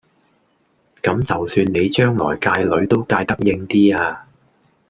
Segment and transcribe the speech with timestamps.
[1.03, 4.25] 咁就算你將來界女都界得應啲呀